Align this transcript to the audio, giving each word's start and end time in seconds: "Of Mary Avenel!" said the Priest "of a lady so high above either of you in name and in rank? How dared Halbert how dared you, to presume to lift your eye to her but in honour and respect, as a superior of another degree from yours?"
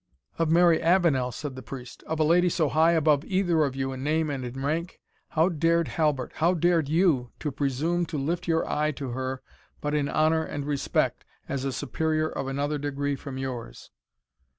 "Of 0.39 0.49
Mary 0.49 0.81
Avenel!" 0.81 1.31
said 1.31 1.55
the 1.55 1.61
Priest 1.61 2.01
"of 2.07 2.19
a 2.19 2.23
lady 2.23 2.49
so 2.49 2.69
high 2.69 2.93
above 2.93 3.23
either 3.23 3.63
of 3.65 3.75
you 3.75 3.93
in 3.93 4.03
name 4.03 4.31
and 4.31 4.43
in 4.43 4.63
rank? 4.65 4.99
How 5.29 5.47
dared 5.47 5.89
Halbert 5.89 6.31
how 6.37 6.55
dared 6.55 6.89
you, 6.89 7.29
to 7.39 7.51
presume 7.51 8.07
to 8.07 8.17
lift 8.17 8.47
your 8.47 8.67
eye 8.67 8.93
to 8.93 9.09
her 9.09 9.43
but 9.79 9.93
in 9.93 10.09
honour 10.09 10.43
and 10.43 10.65
respect, 10.65 11.23
as 11.47 11.65
a 11.65 11.71
superior 11.71 12.29
of 12.29 12.47
another 12.47 12.79
degree 12.79 13.15
from 13.15 13.37
yours?" 13.37 13.91